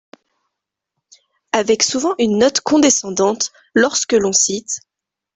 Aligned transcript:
Avec 1.51 1.83
souvent 1.83 2.15
une 2.17 2.39
note 2.39 2.61
condescendante, 2.61 3.51
lorsque 3.75 4.13
l’on 4.13 4.33
cite 4.33 4.79